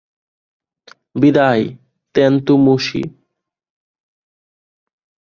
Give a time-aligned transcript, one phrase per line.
[1.15, 1.63] বিদায়,
[2.15, 3.01] তেনতোমুশি।